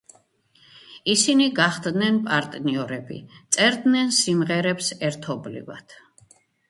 [1.13, 3.17] ისინი გახდნენ პარტნიორები,
[3.57, 5.97] წერდნენ სიმღერებს ერთობლივად.